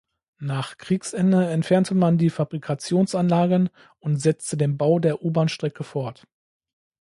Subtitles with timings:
[0.39, 3.69] Nach Kriegsende entfernte man die Fabrikationsanlagen
[3.99, 6.25] und setzte den Bau der U-Bahnstrecke fort.